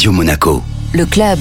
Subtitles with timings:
[0.00, 0.62] Radio Monaco.
[0.94, 1.40] Le club.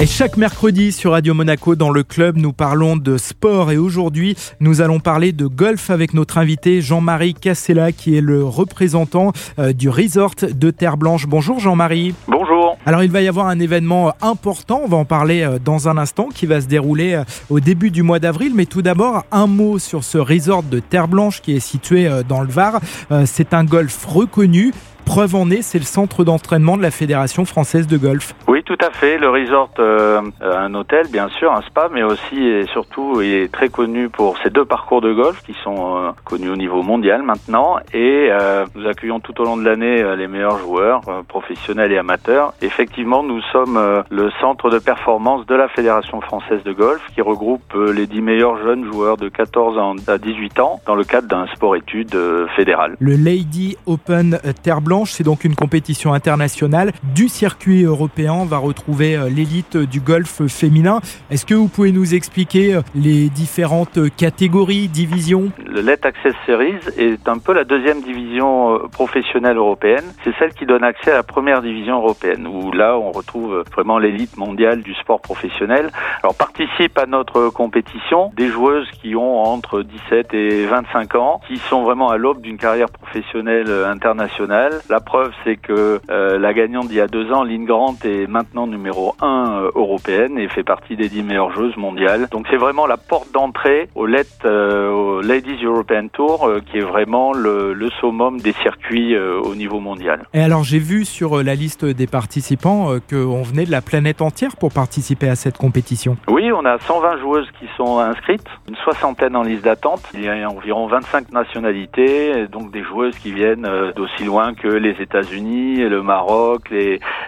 [0.00, 4.38] Et chaque mercredi sur Radio Monaco dans le club, nous parlons de sport et aujourd'hui,
[4.58, 9.74] nous allons parler de golf avec notre invité Jean-Marie Cassella qui est le représentant euh,
[9.74, 11.26] du resort de Terre Blanche.
[11.26, 12.14] Bonjour Jean-Marie.
[12.26, 12.78] Bonjour.
[12.86, 15.90] Alors il va y avoir un événement euh, important, on va en parler euh, dans
[15.90, 18.52] un instant, qui va se dérouler au début du mois d'avril.
[18.54, 22.40] Mais tout d'abord, un mot sur ce resort de Terre Blanche qui est situé dans
[22.40, 22.80] le Var.
[23.26, 24.72] C'est un golf reconnu
[25.04, 28.34] Preuve en est, c'est le centre d'entraînement de la Fédération française de golf.
[28.48, 29.18] Oui, tout à fait.
[29.18, 33.52] Le resort, euh, un hôtel, bien sûr, un spa, mais aussi et surtout, il est
[33.52, 37.22] très connu pour ses deux parcours de golf qui sont euh, connus au niveau mondial
[37.22, 37.78] maintenant.
[37.92, 42.54] Et euh, nous accueillons tout au long de l'année les meilleurs joueurs, professionnels et amateurs.
[42.62, 43.78] Effectivement, nous sommes
[44.10, 48.62] le centre de performance de la Fédération française de golf qui regroupe les dix meilleurs
[48.62, 52.16] jeunes joueurs de 14 ans à 18 ans dans le cadre d'un sport-études
[52.56, 52.96] fédéral.
[53.00, 58.34] Le Lady Open Terre C'est donc une compétition internationale du circuit européen.
[58.34, 61.00] On va retrouver euh, l'élite du golf féminin.
[61.30, 65.50] Est-ce que vous pouvez nous expliquer euh, les différentes catégories, divisions?
[65.64, 70.04] Le Let Access Series est un peu la deuxième division euh, professionnelle européenne.
[70.24, 73.98] C'est celle qui donne accès à la première division européenne, où là on retrouve vraiment
[73.98, 75.90] l'élite mondiale du sport professionnel.
[76.22, 81.56] Alors participent à notre compétition des joueuses qui ont entre 17 et 25 ans, qui
[81.56, 84.81] sont vraiment à l'aube d'une carrière professionnelle internationale.
[84.90, 88.26] La preuve, c'est que euh, la gagnante d'il y a deux ans, Lynn Grant, est
[88.26, 92.28] maintenant numéro un euh, européenne et fait partie des dix meilleures joueuses mondiales.
[92.30, 96.82] Donc c'est vraiment la porte d'entrée au, Let, euh, au Ladies European Tour, qui est
[96.82, 100.24] vraiment le, le summum des circuits au niveau mondial.
[100.34, 104.56] Et alors j'ai vu sur la liste des participants qu'on venait de la planète entière
[104.56, 106.16] pour participer à cette compétition.
[106.28, 110.02] Oui, on a 120 joueuses qui sont inscrites, une soixantaine en liste d'attente.
[110.14, 115.00] Il y a environ 25 nationalités, donc des joueuses qui viennent d'aussi loin que les
[115.00, 116.72] États-Unis, le Maroc,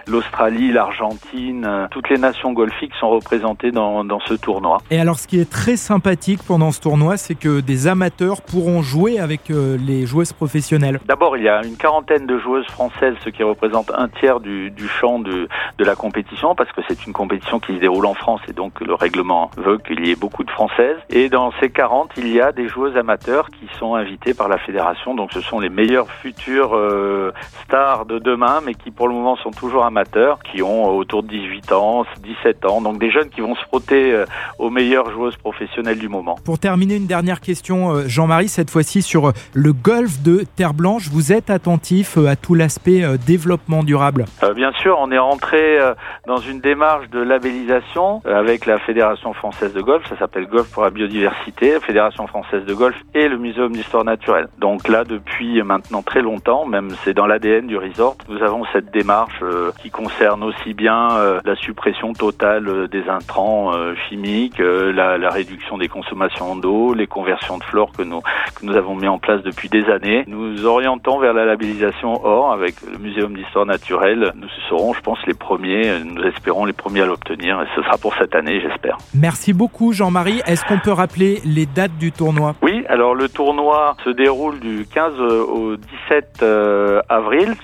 [0.07, 4.77] l'Australie, l'Argentine, euh, toutes les nations golfiques sont représentées dans, dans ce tournoi.
[4.91, 8.81] Et alors, ce qui est très sympathique pendant ce tournoi, c'est que des amateurs pourront
[8.81, 10.99] jouer avec euh, les joueuses professionnelles.
[11.05, 14.71] D'abord, il y a une quarantaine de joueuses françaises, ce qui représente un tiers du,
[14.71, 18.13] du champ de, de la compétition, parce que c'est une compétition qui se déroule en
[18.13, 20.97] France et donc le règlement veut qu'il y ait beaucoup de françaises.
[21.09, 24.57] Et dans ces 40, il y a des joueuses amateurs qui sont invitées par la
[24.57, 27.31] fédération, donc ce sont les meilleurs futurs euh,
[27.63, 31.27] stars de demain, mais qui pour le moment sont toujours amateurs, qui ont autour de
[31.27, 34.25] 18 ans, 17 ans, donc des jeunes qui vont se frotter euh,
[34.59, 36.35] aux meilleures joueuses professionnelles du moment.
[36.45, 40.73] Pour terminer, une dernière question, euh, Jean-Marie, cette fois-ci sur euh, le golf de Terre
[40.73, 41.09] Blanche.
[41.11, 44.25] Vous êtes attentif à tout l'aspect développement durable?
[44.55, 45.79] Bien sûr, on est rentré
[46.27, 50.83] dans une démarche de labellisation avec la Fédération française de golf, ça s'appelle Golf pour
[50.83, 54.47] la biodiversité, la Fédération française de golf et le Muséum d'histoire naturelle.
[54.59, 58.17] Donc là, depuis maintenant très longtemps, même c'est dans l'ADN du resort.
[58.29, 63.07] Nous avons cette démarche euh, qui concerne aussi bien euh, la suppression totale euh, des
[63.09, 63.71] intrants
[64.07, 68.75] chimiques, la, la, réduction des consommations d'eau, les conversions de flore que nous, que nous
[68.75, 70.23] avons mis en place depuis des années.
[70.27, 74.31] Nous orientons vers la labellisation or avec le Muséum d'histoire naturelle.
[74.35, 77.97] Nous serons, je pense, les premiers, nous espérons les premiers à l'obtenir et ce sera
[77.97, 78.97] pour cette année, j'espère.
[79.13, 80.41] Merci beaucoup Jean-Marie.
[80.45, 82.55] Est-ce qu'on peut rappeler les dates du tournoi?
[82.61, 85.75] Oui, alors le tournoi se déroule du 15 au
[86.09, 87.14] 17 avril.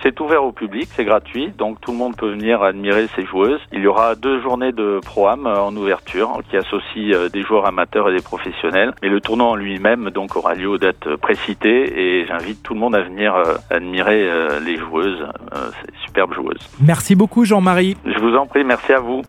[0.01, 3.59] C'est ouvert au public, c'est gratuit, donc tout le monde peut venir admirer ces joueuses.
[3.72, 8.09] Il y aura deux journées de pro-am en ouverture qui associent euh, des joueurs amateurs
[8.09, 8.94] et des professionnels.
[9.01, 12.79] Mais le tournoi en lui-même donc aura lieu aux dates précitées et j'invite tout le
[12.79, 16.69] monde à venir euh, admirer euh, les joueuses, ces superbes joueuses.
[16.81, 17.97] Merci beaucoup Jean-Marie.
[18.06, 19.22] Je vous en prie, merci à vous.